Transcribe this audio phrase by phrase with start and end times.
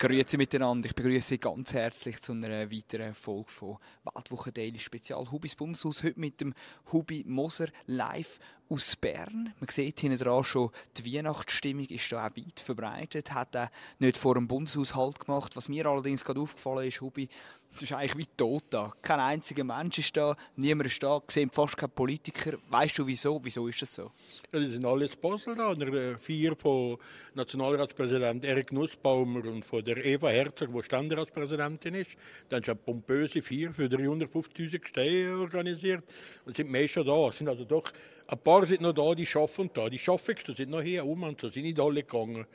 [0.00, 0.86] Grüezi miteinander.
[0.86, 6.02] Ich begrüße Sie ganz herzlich zu einer weiteren Folge von Weltwoche Daily Spezial Hubis Bundeshaus.
[6.02, 6.54] Heute mit dem
[6.90, 8.38] Hubi Moser live
[8.70, 9.52] aus Bern.
[9.60, 13.34] Man sieht hinten dran schon, die Weihnachtsstimmung ist da auch weit verbreitet.
[13.34, 15.54] Hat er nicht vor dem Bundeshaus Halt gemacht.
[15.54, 17.28] Was mir allerdings gerade aufgefallen ist, Hubi,
[17.74, 18.92] es ist eigentlich wie tot da.
[19.00, 22.58] Kein einziger Mensch ist da, niemand ist da, sehen fast keinen Politiker.
[22.68, 23.40] Weißt du wieso?
[23.42, 24.10] Wieso ist das so?
[24.52, 25.74] Ja, die sind alle in Basel da.
[25.74, 26.98] Der vier von
[27.34, 32.10] Nationalratspräsident Erik Nussbaumer und von der Eva Herzog, die Ständeratspräsidentin ist.
[32.48, 36.04] Dann sind pompöse vier für 350.000 Steine organisiert
[36.44, 37.32] und sind mehr schon da.
[37.32, 37.92] Sind also doch
[38.30, 39.88] ein paar sind noch da, die schaffen da.
[39.88, 42.46] Die Schaffigsten sind noch hier um und so sind nicht alle gegangen.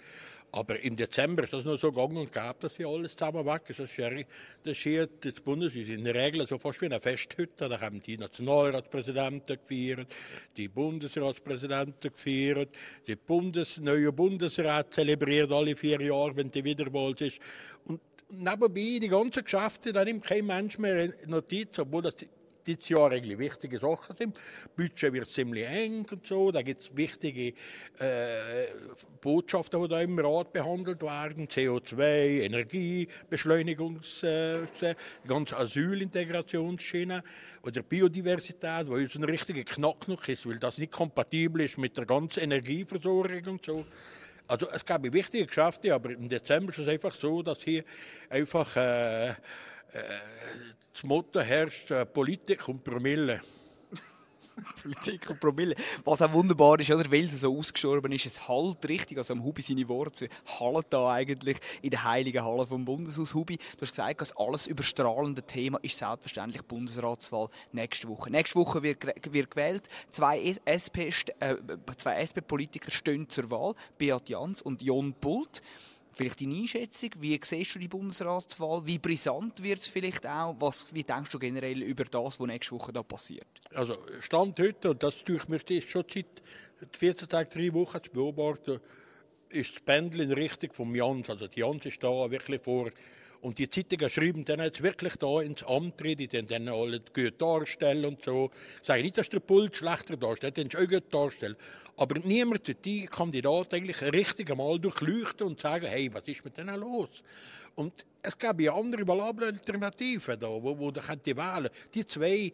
[0.52, 3.64] Aber im Dezember ist das noch so gegangen und gab, dass hier alles zusammen weg.
[3.68, 4.00] Das ist,
[4.64, 7.68] das hier das Bundes ist in der Regel so fast wie eine Festhütte.
[7.68, 10.08] Da haben die Nationalratspräsidenten gefeiert,
[10.56, 12.70] die Bundesratspräsidenten gefeiert,
[13.06, 17.40] die Bundes neue Bundesrat zelebriert alle vier Jahre, wenn die Wiederwahl ist.
[17.86, 18.00] Und
[18.30, 22.16] nebenbei die ganzen Geschäfte, da nimmt kein Mensch mehr Notiz, obwohl das
[22.66, 24.40] dieses Jahr eigentlich wichtige Sachen sind.
[24.76, 26.52] Budget wird ziemlich eng und so.
[26.52, 27.54] Da gibt es wichtige äh,
[29.22, 31.48] Botschaften, die da im Rat behandelt werden.
[31.48, 37.24] CO2, Energie, Beschleunigungs, äh, die ganze Asylintegrationsschiene
[37.64, 42.06] oder Biodiversität, wo uns ein richtiger Knacknuch ist, weil das nicht kompatibel ist mit der
[42.06, 43.86] ganzen Energieversorgung und so.
[44.48, 47.84] Also es gab wichtige Geschäfte, aber im Dezember ist es einfach so, dass hier
[48.30, 49.34] einfach äh,
[49.96, 50.02] äh,
[50.94, 53.42] das Motto herrscht äh, Politik und Promille.
[54.82, 55.76] Politik und Promille.
[56.04, 57.10] Was auch wunderbar ist, oder?
[57.12, 60.30] weil es so ausgestorben ist, es halt richtig, also am Hubi seine Worte
[60.60, 63.58] hallen da eigentlich in der heiligen Halle vom Bundeshaus Hubi.
[63.58, 68.30] Du hast gesagt, das alles überstrahlende Thema ist selbstverständlich die Bundesratswahl nächste Woche.
[68.30, 69.90] Nächste Woche wird, wird gewählt.
[70.12, 75.62] Zwei SP-Politiker äh, SP stehen zur Wahl, Beat Jans und Jon Pult.
[76.16, 78.86] Vielleicht deine Einschätzung, wie siehst du die Bundesratswahl?
[78.86, 80.56] Wie brisant wird es vielleicht auch?
[80.60, 83.48] Was, wie denkst du generell über das, was nächste Woche da passiert?
[83.74, 88.02] Also Stand heute, und das tue ich mir ist schon seit 14 Tagen, drei Wochen
[88.02, 88.80] zu beobachten,
[89.50, 91.30] ist das Pendel in Richtung von Jans.
[91.30, 92.90] Also Jans ist da wirklich vor
[93.46, 98.06] und die Zeitungen schreiben dann jetzt wirklich da ins Amt die dann alle gut darstellen
[98.06, 98.50] und so.
[98.82, 101.56] Sage nicht, dass der Pult schlechter darstellt, den ist auch gut darstellen.
[101.96, 106.58] Aber niemand tut die Kandidaten eigentlich richtig einmal durchleuchten und sagen, hey, was ist mit
[106.58, 107.22] denen los?
[107.76, 111.70] Und es gäbe ja andere valable Alternativen da, wo, wo könnte wählen.
[111.94, 112.52] Die zwei, äh,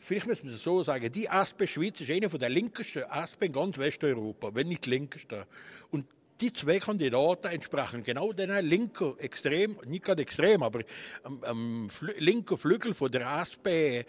[0.00, 3.52] vielleicht müssen wir es so sagen, die SP Schweiz ist eine der linkesten SP in
[3.52, 5.46] ganz Westeuropa, wenn nicht die linkeste.
[5.90, 6.06] Und
[6.40, 10.80] die zwei Kandidaten entsprechen genau den linken extrem, nicht gerade extrem, aber
[11.22, 14.04] am, am linken Flügel von der SP, äh,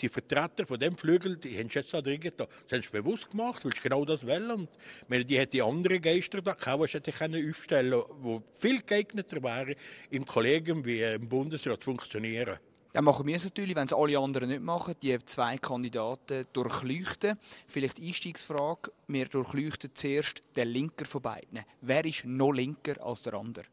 [0.00, 3.30] die Vertreter von dem Flügel, die haben jetzt da drin da, das haben sie bewusst
[3.30, 4.50] gemacht, weil sie genau das wollen.
[4.50, 4.68] Und
[5.08, 9.74] meine, die hätte andere Geister da gehabt, hätte können aufstellen, die viel geeigneter wären,
[10.10, 12.58] im Kollegium wie im Bundesrat funktionieren.
[12.92, 17.38] Dann machen wir es natürlich, wenn es alle anderen nicht machen, die zwei Kandidaten durchleuchten.
[17.66, 21.60] Vielleicht Einstiegsfrage, wir durchleuchten zuerst den Linker von beiden.
[21.80, 23.64] Wer ist noch linker als der andere?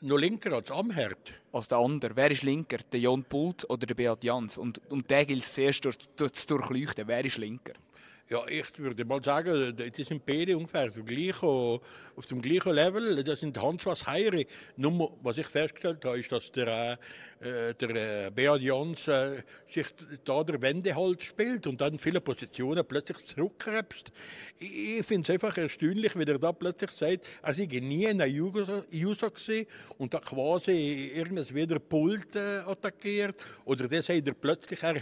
[0.00, 1.34] Noch linker als Amherd?
[1.50, 2.14] Als der andere.
[2.14, 2.78] Wer ist linker?
[2.92, 4.56] Der Jon Pult oder der Beat Jans?
[4.56, 7.08] Und, und der gilt es zuerst durch, durch, zu durchleuchten.
[7.08, 7.72] Wer ist linker?
[8.30, 13.24] Ja, ich würde mal sagen, die sind beide ungefähr gleich, auf dem gleichen Level.
[13.24, 14.44] Das sind Hans was Heire.
[14.76, 16.98] Nur, was ich festgestellt habe, ist, dass der,
[17.40, 19.86] äh, der äh, Beat Jans äh, sich
[20.26, 24.12] da der Wende halt spielt und dann viele Positionen plötzlich zurückkrebst.
[24.58, 28.20] Ich, ich finde es einfach erstaunlich, wie er da plötzlich sagt, er sei nie ein
[28.20, 28.84] User
[29.30, 29.66] gewesen
[29.96, 33.36] und da quasi irgendwas wieder Pult äh, attackiert.
[33.64, 35.00] Oder das sagt er plötzlich, er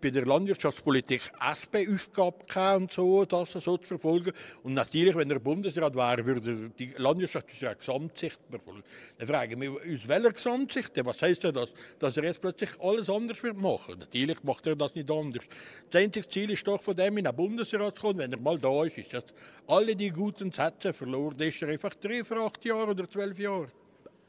[0.00, 4.32] bei der Landwirtschaftspolitik SP-Aufgabe gehabt und so, das so zu verfolgen.
[4.62, 8.84] Und natürlich, wenn er Bundesrat wäre, würde die Landwirtschaft einer Gesamtsicht verfolgen.
[9.18, 10.92] Dann frage ich mich, aus welcher Gesamtsicht?
[11.04, 11.72] Was heißt denn das?
[11.98, 13.98] Dass er jetzt plötzlich alles anders wird machen?
[13.98, 15.44] Natürlich macht er das nicht anders.
[15.90, 18.58] Das einzige Ziel ist doch von dem, in den Bundesrat zu kommen, wenn er mal
[18.58, 19.24] da ist, ist dass
[19.66, 21.36] alle die guten Sätze verloren.
[21.38, 23.68] Das ist er einfach drei für acht Jahre oder zwölf Jahre.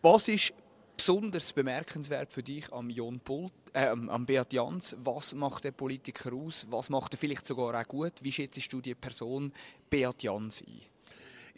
[0.01, 0.53] Was ist
[1.00, 4.98] besonders bemerkenswert für dich am Jon Pult, äh, am Beat Jans?
[5.01, 6.68] Was macht der Politiker aus?
[6.69, 8.12] Was macht er vielleicht sogar auch gut?
[8.22, 9.54] Wie schätzt du die Person
[9.90, 10.81] Beat Jans ein?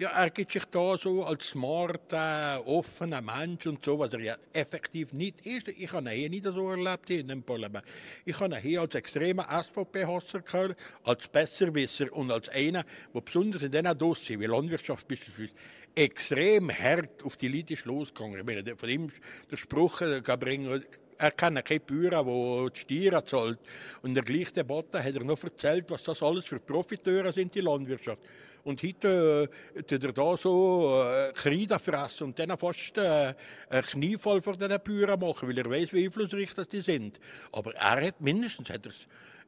[0.02, 4.36] Ja, er gibt sich da so als smarter, offener Mensch und so, was er ja
[4.52, 5.68] effektiv nicht ist.
[5.68, 7.86] Ich habe ihn hier nicht so erlebt in dem Parlament.
[8.26, 12.84] Ich habe ihn hier als extremer SVP-Hasser gehört, als Besserwisser und als einer,
[13.14, 15.54] der besonders in diesen Dossier, wie Landwirtschaft beispielsweise,
[15.94, 18.40] extrem hart auf die Leute ist losgegangen.
[18.40, 19.12] Ich meine, von ihm
[19.52, 20.84] der Spruch äh, kann bringen,
[21.22, 23.60] er kennt keine Bauern, die die Steuern zahlt.
[24.02, 27.62] Und der gleichen Debatte hat er noch erzählt, was das alles für Profiteure sind, die
[27.62, 28.22] Landwirtschaft.
[28.64, 33.34] Und heute äh, tut er da so äh, Kreide fressen und dann fast äh,
[33.70, 37.20] einen Kniefall vor diesen Bauern machen, weil er weiß, wie einflussreich das die sind.
[37.52, 39.08] Aber er hat mindestens hat er's,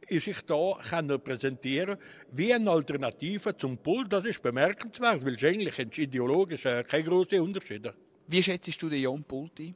[0.09, 1.97] sich da können präsentieren
[2.31, 4.11] wie eine Alternative zum Pult.
[4.11, 7.93] Das ist bemerkenswert, weil es eigentlich ideologisch äh, keine großen Unterschiede
[8.27, 9.75] Wie schätzt du den Jon Pult ein?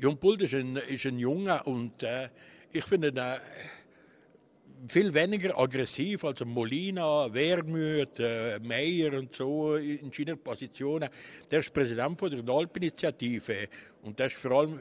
[0.00, 2.30] Jon Pult ist ein, ist ein Junge und äh,
[2.72, 3.36] ich finde ihn äh,
[4.88, 11.06] viel weniger aggressiv als Molina, Wermuth, äh, Meyer und so in seiner Positionen.
[11.50, 13.68] Der ist Präsident von der Alpeninitiative
[14.00, 14.80] und der ist vor allem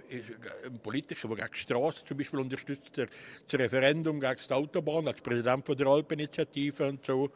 [0.65, 3.07] ein Politiker, der gegen die Straße zum Beispiel unterstützt, der,
[3.45, 7.29] das Referendum gegen die Autobahn als Präsident von der Alpeninitiative und so.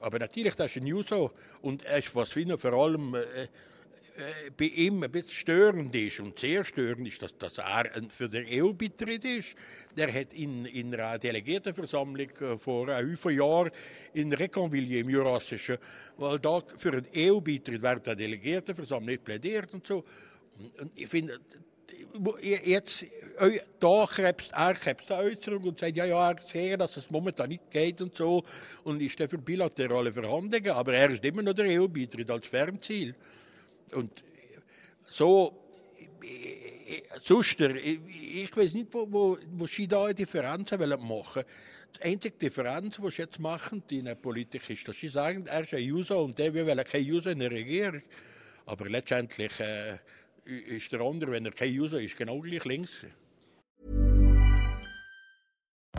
[0.00, 1.30] Aber natürlich, das ist ein Uso
[1.62, 3.48] und er ist was vor allem äh,
[4.56, 9.24] bei ihm ein bisschen störend ist und sehr störend ist, dass, er für den EU-Beitritt
[9.24, 9.56] ist.
[9.96, 13.70] Der hat in, in einer Delegiertenversammlung äh, vor ein paar Jahren
[14.12, 15.78] in Reconvilier im Jurassischen,
[16.16, 20.04] weil da für einen EU-Beitritt während der Delegiertenversammlung plädiert und so.
[20.78, 21.40] Und ich finde,
[22.40, 23.04] jetzt
[23.80, 27.48] da krebst er krebst die Äußerung und sagt, ja, ja, er sehe, dass es momentan
[27.48, 28.44] nicht geht und so
[28.84, 33.16] und ist für bilaterale Verhandlungen, aber er ist immer noch der EU-Beitritt als Fernziel.
[33.94, 34.24] Und
[35.02, 35.64] so,
[37.22, 38.00] sonst, ich,
[38.34, 41.44] ich weiß nicht, wo, wo, wo sie da eine Differenz machen wollen.
[41.96, 45.62] Die einzige Differenz, die sie jetzt machen, in der Politik ist, dass sie sagen, er
[45.62, 48.02] ist ein User und der will kein User in der Regierung.
[48.66, 49.98] Aber letztendlich äh,
[50.44, 53.06] ist der andere, wenn er kein User ist, genau gleich links.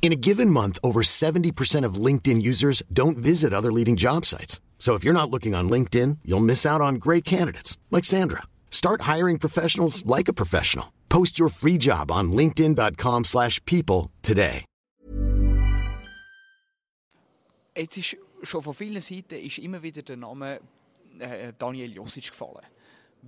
[0.00, 4.60] In a given month, over 70% of LinkedIn users don't visit other leading job sites.
[4.78, 8.42] So if you're not looking on LinkedIn, you'll miss out on great candidates like Sandra.
[8.70, 10.92] Start hiring professionals like a professional.
[11.08, 14.64] Post your free job on linkedin.com/people today.
[17.76, 20.60] Jetzt ist schon von vielen Seiten ist immer wieder der Name
[21.18, 22.64] äh, Daniel Josic gefallen.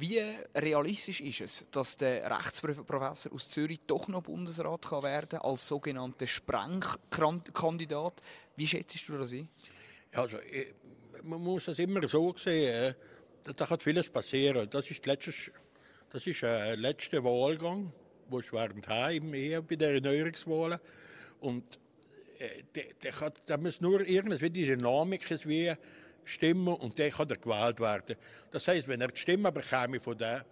[0.00, 0.22] Wie
[0.54, 6.28] realistisch ist es, dass der Rechtsprofessor aus Zürich doch noch Bundesrat kann werden als sogenannter
[6.28, 8.22] Sprengkandidat?
[8.54, 9.48] Wie schätzt du das ein?
[10.12, 10.38] Also,
[11.24, 12.94] man muss es immer so sehen, äh,
[13.56, 14.70] da kann vieles passieren.
[14.70, 15.50] Das ist, letztes,
[16.10, 17.92] das ist der letzte Wahlgang,
[18.28, 20.78] wo es während Heim eher bei der Erneuerungswahlen
[21.40, 21.64] und
[22.38, 22.82] äh,
[23.48, 25.74] der muss nur irgendwas wie die Dynamik wie
[26.28, 28.16] stimmen und dann kann er gewählt werden.
[28.50, 30.44] Das heißt, wenn er die Stimme bekäme von der,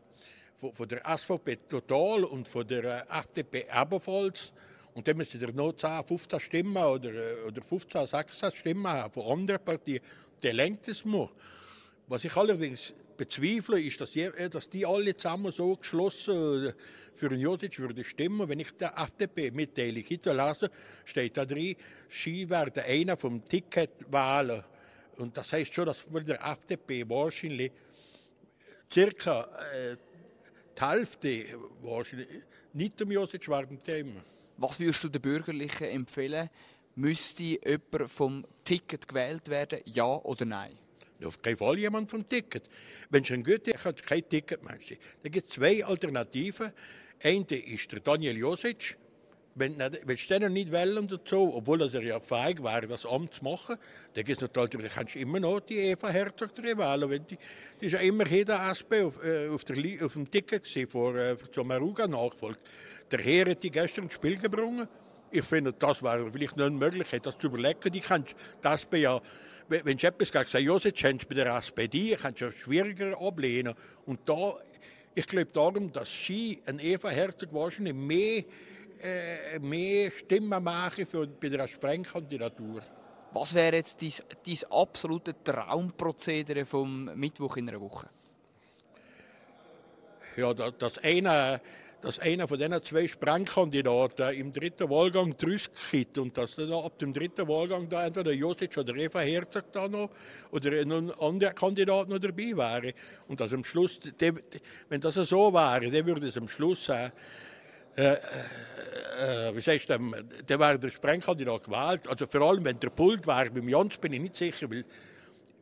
[0.56, 4.52] von, von der SVP total und von der äh, FDP ebenfalls,
[4.94, 9.12] und dann müsste er noch 10, 15 Stimmen oder, äh, oder 15, 16 Stimmen haben
[9.12, 10.00] von anderen Partien,
[10.40, 11.28] dann lenkt es mir.
[12.08, 16.72] Was ich allerdings bezweifle, ist, dass die, äh, dass die alle zusammen so geschlossen
[17.14, 18.48] für einen Josic würde stimmen.
[18.48, 20.70] Wenn ich der FDP mitteile, heute lese,
[21.04, 21.76] steht da drin,
[22.08, 24.62] sie werden einer vom Ticket wählen.
[25.16, 27.72] Und das heißt schon, dass der FDP wahrscheinlich
[28.92, 29.96] circa äh,
[30.78, 31.44] die Hälfte
[31.82, 32.28] wahrscheinlich
[32.72, 34.22] nicht um Josic werden Thema.
[34.58, 36.50] Was würdest du den Bürgerlichen empfehlen?
[36.94, 40.78] Müsste jemand vom Ticket gewählt werden, ja oder nein?
[41.24, 42.68] Auf keinen Fall jemand vom Ticket.
[43.08, 44.98] Wenn es ein Goethe hat, kein Ticket möchte.
[45.22, 46.72] Da gibt es zwei Alternativen.
[47.22, 48.98] Eine ist der Daniel Josic,
[49.56, 53.34] wenn, wenn sie dann nicht wollen und so, obwohl er ja fähig wäre, das Amt
[53.34, 53.76] zu machen,
[54.12, 57.10] dann gibt es natürlich, kannst du immer noch die Eva Herzog wählen.
[57.10, 57.38] Wenn die,
[57.80, 61.16] die ist ja immer der SP auf, äh, auf, der, auf dem Ticket gewesen, vor,
[61.16, 62.58] äh, zum Aruga-Nachfolge.
[63.10, 64.88] Der Herr hat die gestern ins Spiel gebracht.
[65.30, 67.92] Ich finde, das wäre vielleicht noch eine Möglichkeit, das zu überlegen.
[67.92, 69.20] Die kannst die SP ja
[69.68, 73.74] wenn du etwas gegen Josic hast bei der SPD, kannst du ja schwieriger ablehnen.
[74.04, 74.54] Und da,
[75.12, 78.44] ich glaube darum, dass sie, ein Eva Herzog wahrscheinlich mehr
[79.00, 82.82] äh, mehr Stimmen machen für, bei der Sprengkandidatur.
[83.32, 84.12] Was wäre jetzt dein,
[84.46, 88.08] dein absolute Traumprozedere vom Mittwoch in einer Woche?
[90.36, 91.60] Ja, dass einer,
[92.00, 97.12] dass einer von diesen zwei Sprengkandidaten im dritten Wahlgang rauskriegt und dass dann ab dem
[97.12, 100.10] dritten Wahlgang da entweder Josic oder Eva Herzog da noch
[100.50, 102.92] oder ein anderer Kandidat noch dabei wäre.
[103.28, 103.98] Und dass am Schluss,
[104.88, 107.10] wenn das so wäre, dann würde es am Schluss äh, äh,
[107.96, 109.98] wie sagst du,
[110.46, 112.08] der wäre der Sprengkandidat gewählt.
[112.08, 114.84] Also vor allem, wenn der Pult wäre, beim Jans bin ich nicht sicher, weil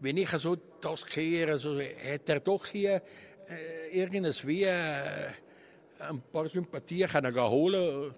[0.00, 3.00] wenn ich so das kehre, so, hat er doch hier
[3.49, 4.73] äh, irgendwas wie äh,
[6.00, 8.14] ein paar Sympathien können holen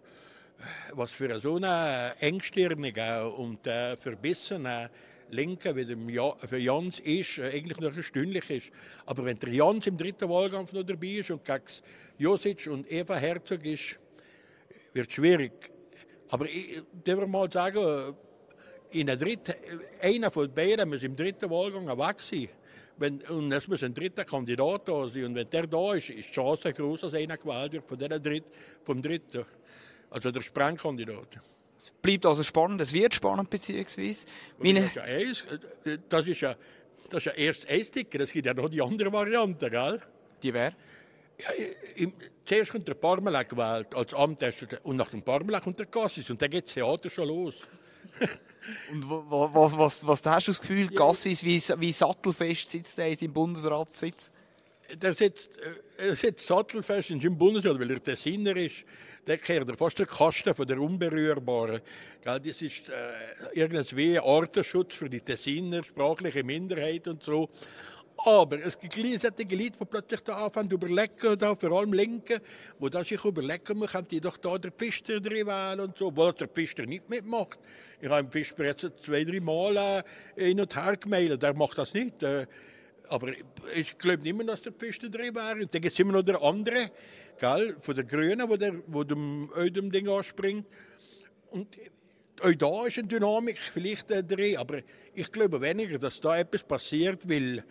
[0.92, 4.88] was für so einen engstirnigen und äh, verbissenen
[5.30, 8.70] Linken wie der für Jans ist, äh, eigentlich noch erstaunlich ist.
[9.04, 11.64] Aber wenn der Jans im dritten Wahlkampf noch dabei ist und gegen
[12.18, 13.98] Josic und Eva Herzog ist,
[14.96, 15.52] wird schwierig.
[16.30, 18.16] Aber ich darf mal sagen,
[18.90, 19.54] in der dritten,
[20.00, 21.86] einer von beiden muss im dritten Wahlgang
[22.18, 22.48] sein.
[22.98, 25.26] Wenn, und es muss ein dritter Kandidat da sein.
[25.26, 28.44] Und wenn der da ist, ist die Chance groß, dass einer gewählt wird von Dritt,
[28.84, 29.44] vom dritten.
[30.10, 31.38] Also der Sprengkandidat.
[31.78, 34.26] Es bleibt also spannend, es wird spannend beziehungsweise.
[34.58, 35.44] Das ist ja, eins,
[36.08, 36.56] das ist ja,
[37.10, 40.00] das ist ja erst ein Sticker, es gibt ja noch die andere Variante, gell?
[40.42, 40.74] Die wäre?
[41.38, 41.50] Ja,
[41.96, 42.14] im,
[42.46, 46.40] zuerst kommt der Parmelek gewählt als Amtester und nach dem Parmelek kommt der Gassis und
[46.40, 47.56] dann geht das Theater schon los.
[48.92, 53.16] und was, was, was hast du das Gefühl, Gassis, wie, wie sattelfest sitzt er in
[53.16, 54.32] seinem Bundesratssitz?
[54.94, 58.84] Der sitzt, äh, er sitzt sattelfest seinem Bundesrat, weil er der Sinner ist.
[59.26, 61.80] Der kehrt er fast der Kasten von der Unberührbaren.
[62.22, 62.92] Das ist äh,
[63.54, 67.50] irgendwie Artenschutz für die Tessiner, sprachliche Minderheit und so.
[68.18, 72.40] Aber es gibt solche Leute, die plötzlich da anfangen zu überlegen, da, vor allem Linken,
[72.78, 76.32] wo da sich überlegen, man könnte doch da den Pfister drin wählen und so, wo
[76.32, 77.58] der Pfister nicht mitmacht.
[78.00, 79.76] Ich habe den Pfister jetzt zwei, drei Mal
[80.36, 82.22] äh, hin und her gemailt, der macht das nicht.
[82.22, 82.46] Äh,
[83.08, 83.32] aber
[83.74, 85.60] ich glaube nicht mehr, dass der Pfister drin wäre.
[85.60, 86.90] Und dann gibt es immer noch der andere,
[87.38, 90.66] gell, von den Grünen, wo, der, wo dem, dem Ding anspringt.
[91.50, 91.76] Und
[92.42, 94.80] auch da ist eine Dynamik vielleicht äh, drin, aber
[95.14, 97.64] ich glaube weniger, dass da etwas passiert, weil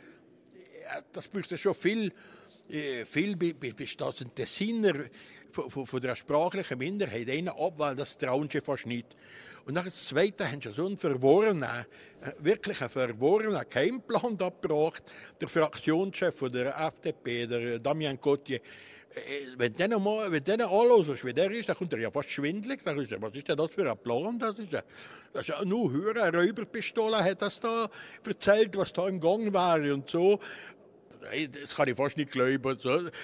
[1.11, 2.11] das bräuchte schon viel,
[2.69, 3.35] äh, viel
[3.97, 4.93] das ein Tessiner
[5.51, 9.15] von, der sprachlichen Minderheit einen abwählen, das trauen sie fast nicht.
[9.65, 15.03] Und nach das Zweite haben sie so einen verworrenen, äh, wirklich einen verworrenen Keimplan abgebracht.
[15.41, 20.61] Der Fraktionschef von der FDP, der Damien Cotier, äh, wenn du den, mal, wenn den
[20.61, 22.83] anhörst, wie der ist, dann kommt er ja fast schwindelig.
[22.83, 24.37] Dann ist, was ist denn das für ein Plan?
[24.37, 24.81] Das ist ja,
[25.33, 26.21] das ist ja nur höher.
[26.23, 27.89] Eine Räuberpistole hat das da
[28.23, 30.39] erzählt, was da im Gang wäre und so.
[31.61, 32.77] Das kann ich fast nicht glauben.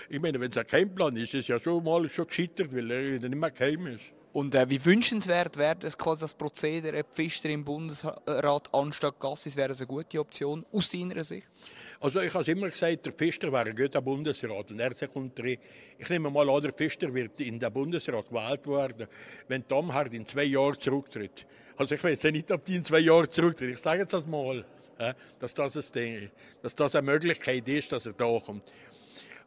[0.09, 2.91] Ich meine, wenn es ein Keimplan ist, ist es ja schon mal schon gescheitert, weil
[2.91, 4.11] er nicht mehr geheim ist.
[4.33, 9.69] Und äh, wie wünschenswert wäre das quasi das Prozedere, Pfister im Bundesrat anstatt Gassis, wäre
[9.69, 11.47] das eine gute Option aus deiner Sicht?
[11.99, 14.71] Also ich habe immer gesagt, der Pfister wäre ein guter Bundesrat.
[14.71, 15.57] Und er kommt drin.
[15.97, 19.07] Ich nehme mal an, der Pfister wird in den Bundesrat gewählt werden,
[19.49, 21.45] wenn Tom Hart in zwei Jahren zurücktritt.
[21.75, 23.71] Also ich weiß ja nicht, ob die in zwei Jahren zurücktritt.
[23.71, 24.63] Ich sage jetzt das mal
[25.39, 26.31] dass das, ein,
[26.61, 28.63] dass das eine Möglichkeit ist, dass er da kommt.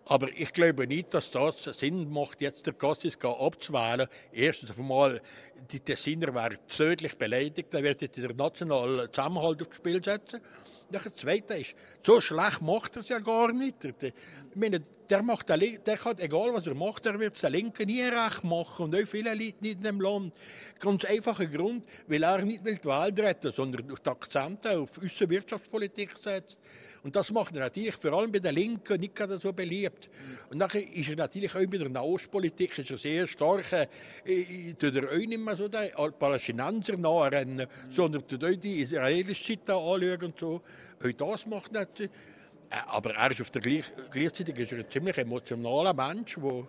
[0.06, 4.06] Aber ich glaube nicht, dass das Sinn macht, jetzt der Gassis abzuwählen.
[4.32, 5.23] Erstens einmal,
[5.70, 10.40] die Tessiner wären tödlich beleidigt, dann wird jetzt der nationale Zusammenhalt aufs Spiel setzen.
[10.40, 13.82] Und das Zweite ist, so schlecht macht er es ja gar nicht.
[13.84, 14.12] Ich
[14.54, 17.87] meine, der, macht der, der kann, egal was er macht, er wird es der Linken
[17.87, 20.34] nie recht machen und auch viele Leute nicht in dem Land.
[20.80, 24.99] Ganz einfacher Grund, weil er nicht will die Welt retten, sondern auf die Akzente, auf
[24.99, 26.58] unsere Wirtschaftspolitik setzt.
[27.04, 30.08] Und das macht er natürlich vor allem bei den Linken nicht gerade so beliebt.
[30.49, 34.96] Und nachher ist er natürlich auch bei der Nahostpolitik ist er sehr stark, äh, tut
[34.96, 40.23] er auch nicht mehr so den Palästinenser nachrennen, sondern tut auch die israelische Seite anschauen
[40.23, 40.62] und so.
[40.99, 42.00] Auch das macht nicht.
[42.00, 42.08] Äh,
[42.87, 46.66] aber er ist auf der gleich, gleichzeitig ist er ein ziemlich emotionaler Mensch, wo,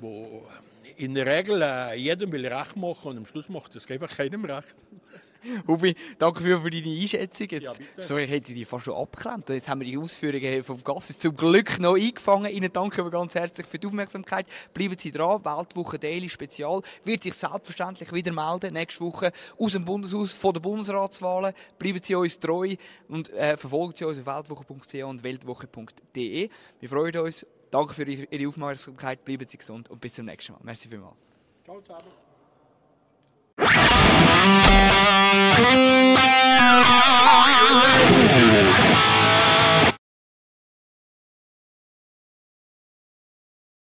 [0.00, 0.46] wo
[0.98, 4.44] in der Regel äh, jedem will recht machen und am Schluss macht es einfach keinem
[4.44, 4.74] recht.
[5.66, 7.48] Hubi, danke für, deine Einschätzung.
[7.50, 9.48] Jetzt, Ja, so, ich hätte die fast schon abgeklemmt.
[9.48, 12.52] Jetzt haben wir die Ausführungen vom Gassis zum Glück noch eingefangen.
[12.52, 14.46] Ihnen danken wir ganz herzlich für die Aufmerksamkeit.
[14.72, 15.44] Bleiben Sie dran.
[15.44, 18.74] Weltwoche Daily Spezial wird sich selbstverständlich wieder melden.
[18.74, 21.54] Nächste Woche aus dem Bundeshaus von der Bundesratswahlen.
[21.78, 22.76] Bleiben Sie uns treu
[23.08, 26.48] und äh, verfolgen Sie uns auf weltwoche.ch und weltwoche.de.
[26.80, 27.46] Wir freuen uns.
[27.70, 29.24] Danke für Ihre Aufmerksamkeit.
[29.24, 30.60] Bleiben Sie gesund und bis zum nächsten Mal.
[30.62, 31.16] Merci vielmals.
[31.64, 32.31] Ciao zusammen.